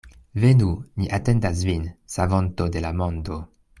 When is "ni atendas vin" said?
1.01-1.85